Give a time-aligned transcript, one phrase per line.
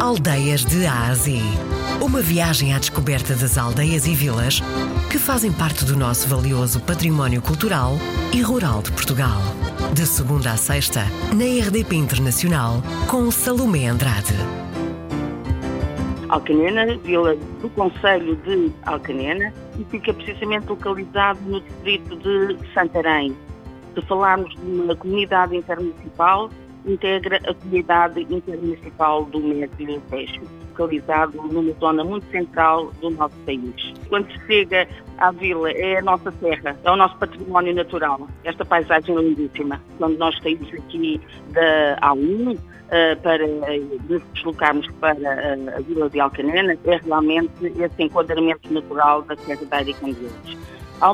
[0.00, 1.42] Aldeias de Ásia.
[2.00, 4.60] Uma viagem à descoberta das aldeias e vilas
[5.10, 7.98] que fazem parte do nosso valioso património cultural
[8.32, 9.38] e rural de Portugal.
[9.92, 11.00] De segunda a sexta,
[11.36, 14.32] na RDP Internacional, com Salomé Andrade.
[16.30, 23.36] Alcanena, vila do Conselho de Alcanena, e fica precisamente localizado no distrito de Santarém.
[23.94, 26.48] Se falarmos de uma comunidade intermunicipal,
[26.86, 30.40] integra a comunidade intermunicipal do Médio Tejo,
[30.70, 33.92] localizado numa zona muito central do nosso país.
[34.08, 38.64] Quando se chega à vila, é a nossa terra, é o nosso património natural, esta
[38.64, 39.80] paisagem lindíssima.
[39.98, 41.20] Quando nós saímos aqui
[41.52, 42.58] da A1,
[42.90, 49.22] Uh, para nos deslocarmos para uh, a Vila de Alcanena é realmente esse enquadramento natural
[49.22, 50.58] da Serra da Área Candeias.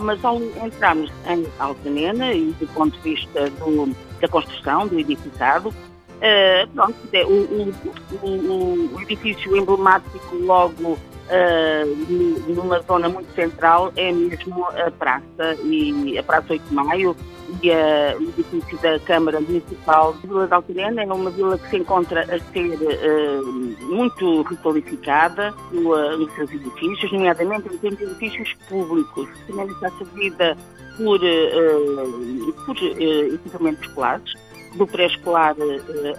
[0.01, 5.68] Mas ao entrarmos em Alcanena e do ponto de vista do, da construção, do edificado,
[5.68, 7.74] uh, pronto, é, o, o,
[8.22, 10.98] o, o, edifício emblemático logo
[11.30, 17.16] uh, numa zona muito central é mesmo a praça, e a Praça 8 de Maio,
[17.62, 21.70] e a, o edifício da Câmara Municipal de Vila de Altirena é uma vila que
[21.70, 23.46] se encontra a ser uh,
[23.95, 29.29] muito requalificada uh, nos seus edifícios, nomeadamente em termos de edifícios públicos.
[29.46, 30.56] Também está servida
[30.96, 34.32] por, uh, por equipamentos escolares,
[34.74, 35.56] do pré-escolar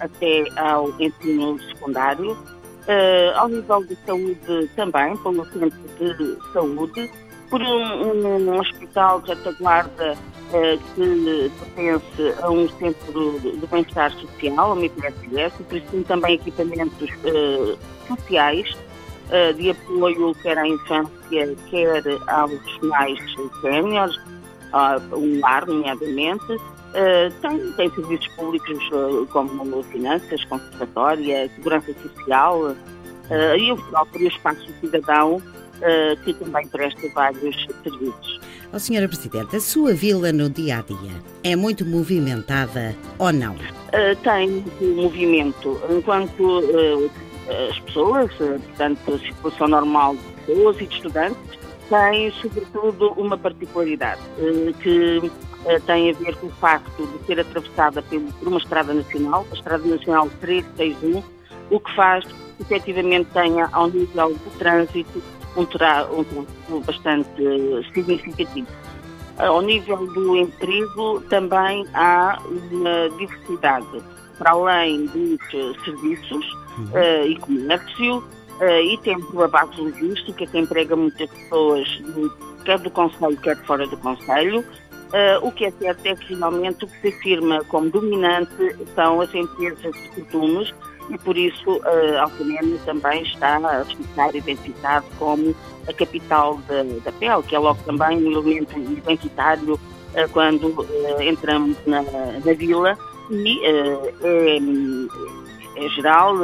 [0.00, 2.36] até ao ensino secundário.
[3.34, 7.10] Ao nível de saúde também, pelo centro de saúde,
[7.50, 14.72] por um, um, hospital de retaguarda uh, que pertence a um centro de, bem-estar social,
[14.72, 18.70] uma IPSS, por isso também equipamentos uh, sociais
[19.30, 23.18] uh, de apoio quer à infância, quer aos mais
[23.60, 24.18] séniores,
[24.72, 26.52] uh, um lar, nomeadamente.
[26.52, 32.74] Uh, tem, tem serviços públicos uh, como finanças, conservatória, segurança social
[33.58, 35.42] e o próprio espaço cidadão
[36.24, 38.40] que também presta vários serviços.
[38.72, 41.12] Oh, senhora Presidente, a sua vila no dia a dia
[41.44, 43.54] é muito movimentada ou não?
[44.24, 45.78] Tem movimento.
[45.90, 46.64] Enquanto
[47.68, 54.20] as pessoas, portanto, a circulação normal de pessoas e de estudantes, tem sobretudo uma particularidade
[54.82, 55.30] que
[55.86, 59.84] tem a ver com o facto de ser atravessada por uma estrada nacional, a Estrada
[59.86, 61.22] Nacional 361,
[61.70, 65.22] o que faz que efetivamente tenha, ao nível do trânsito,
[65.56, 67.28] um, um bastante
[67.92, 68.68] significativo.
[69.38, 74.02] Ao nível do emprego, também há uma diversidade.
[74.36, 75.50] Para além dos
[75.84, 76.84] serviços uhum.
[76.92, 78.24] uh, e comércio,
[78.60, 82.02] uh, e temos a base logística, que emprega muitas pessoas,
[82.64, 84.60] quer do Conselho, quer fora do Conselho.
[84.60, 89.20] Uh, o que é certo é que, finalmente, o que se afirma como dominante são
[89.20, 90.74] as empresas de costumes,
[91.10, 95.54] e por isso uh, também está a ficar identificado como
[95.88, 101.22] a capital da, da pele, que é logo também um elemento identitário uh, quando uh,
[101.22, 102.96] entramos na, na, vila
[103.30, 104.58] e é,
[105.84, 106.34] é, geral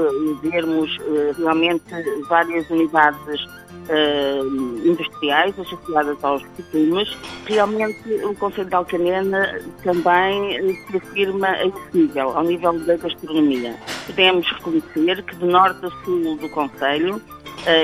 [0.43, 0.97] vermos
[1.37, 1.85] realmente
[2.29, 3.45] várias unidades
[3.89, 7.09] uh, industriais associadas aos costumes,
[7.47, 13.75] realmente o Conselho de Alcanena também se afirma a esse nível, ao nível da gastronomia.
[14.07, 17.21] Podemos reconhecer que de norte a sul do Conselho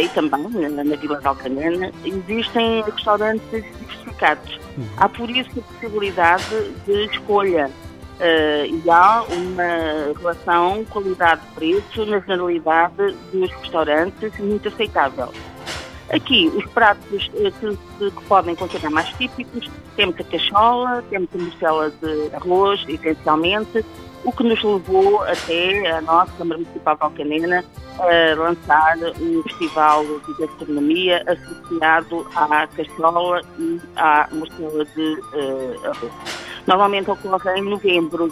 [0.03, 4.61] e também na, na Vila de Alcanena existem restaurantes diversificados.
[4.77, 4.87] Uhum.
[4.99, 7.71] Há por isso a possibilidade de escolha
[8.21, 15.33] Uh, e há uma relação qualidade-preço na generalidade dos restaurantes muito aceitável.
[16.13, 21.39] Aqui, os pratos eh, que, que, podem considerar mais típicos, temos a cachola, temos a
[21.39, 23.85] morcela de arroz, essencialmente,
[24.25, 27.65] o que nos levou até a nossa Câmara Municipal de Alcanena
[27.99, 36.50] a lançar um festival de gastronomia associado à cachola e à morcela de uh, arroz.
[36.67, 38.29] Normalmente ocorre em novembro.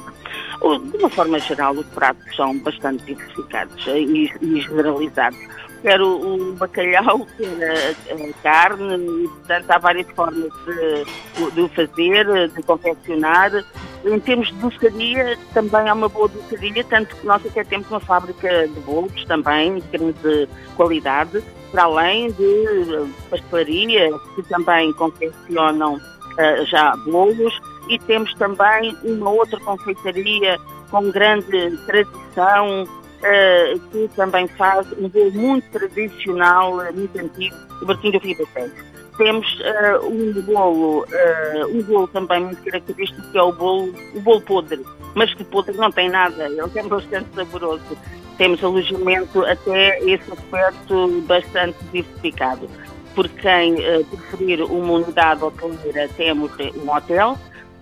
[0.91, 5.39] De uma forma geral, os pratos são bastante diversificados e, e generalizados
[5.83, 12.49] quer o, bacalhau, quer a, carne, e, portanto há várias formas de, de o fazer,
[12.49, 13.65] de confeccionar.
[14.05, 18.01] Em termos de doçaria, também há uma boa doçaria, tanto que nós até temos uma
[18.01, 26.67] fábrica de bolos também, de grande qualidade, para além de pastelaria, que também confeccionam uh,
[26.67, 27.59] já bolos,
[27.89, 30.59] e temos também uma outra confeitaria
[30.91, 37.87] com grande tradição, uh, que também faz um bolo muito tradicional, eh, muito antigo, o
[37.87, 38.89] Martim do Ribatejo.
[39.17, 44.21] Temos uh, um bolo, uh, um bolo também muito característico, que é o bolo, o
[44.21, 44.85] bolo podre,
[45.15, 47.83] mas que podre não tem nada, ele é bastante saboroso.
[48.37, 52.69] temos alojamento até esse aspecto bastante diversificado.
[53.17, 53.75] Por quem
[54.09, 57.37] preferir uma unidade hoteleira, temos um hotel,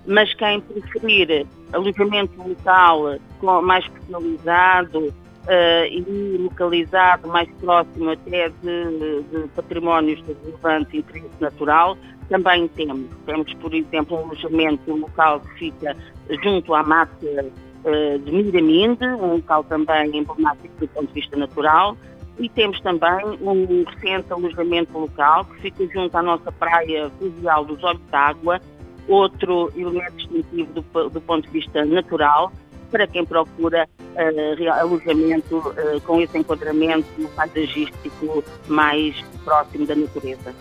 [0.06, 3.19] mas quem preferir alojamento local
[3.62, 5.12] mais personalizado
[5.47, 11.97] uh, e localizado mais próximo até de, de patrimónios de relevante interesse natural,
[12.29, 13.06] também temos.
[13.25, 15.97] Temos, por exemplo, um alojamento local que fica
[16.43, 21.97] junto à mata uh, de Miraminde, um local também emblemático do ponto de vista natural,
[22.38, 27.82] e temos também um recente alojamento local que fica junto à nossa praia fluvial dos
[27.82, 28.61] Olhos d'Água,
[29.08, 32.53] outro elemento distintivo do, do, ponto de vista natural,
[32.91, 40.55] para quem procura uh, alojamento uh, com esse enquadramento paisagístico mais próximo da natureza.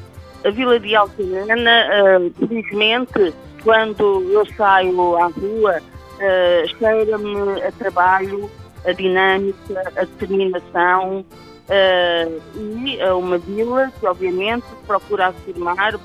[0.44, 1.88] A Vila de Alcanena,
[2.20, 3.34] uh, felizmente,
[3.64, 8.50] quando eu saio à rua, uh, cheira-me a trabalho,
[8.86, 11.26] a dinâmica, a determinação,
[11.66, 16.00] Uh, e uma vila que, obviamente, procura afirmar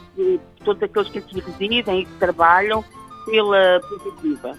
[0.65, 2.83] todos aqueles que aqui residem e que trabalham
[3.27, 4.57] pela positiva.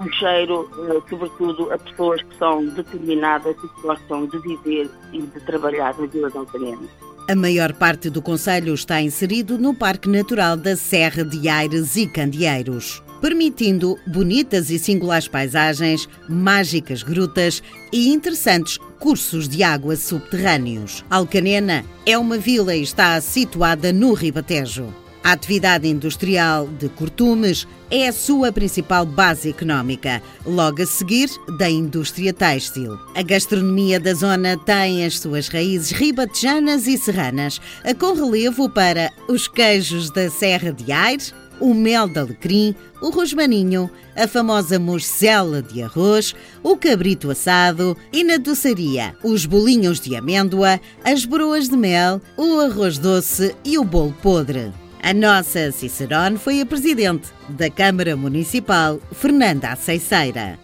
[0.00, 5.22] Um cheiro, uh, sobretudo, a pessoas que são determinadas e que gostam de viver e
[5.22, 6.88] de trabalhar na Vila de Alcanena.
[7.28, 12.06] A maior parte do Conselho está inserido no Parque Natural da Serra de Aires e
[12.06, 17.62] Candeeiros permitindo bonitas e singulares paisagens, mágicas grutas
[17.92, 21.04] e interessantes cursos de água subterrâneos.
[21.08, 24.92] Alcanena é uma vila e está situada no Ribatejo.
[25.22, 31.28] A atividade industrial de Cortumes é a sua principal base económica, logo a seguir
[31.58, 32.98] da indústria têxtil.
[33.14, 37.60] A gastronomia da zona tem as suas raízes ribatejanas e serranas,
[37.98, 43.90] com relevo para os queijos da Serra de Aires, o mel de alecrim, o rosmaninho,
[44.16, 50.80] a famosa morcela de arroz, o cabrito assado e na doçaria os bolinhos de amêndoa,
[51.04, 54.72] as broas de mel, o arroz doce e o bolo podre.
[55.02, 60.58] A nossa Cicerone foi a presidente da Câmara Municipal, Fernanda Aceiceira.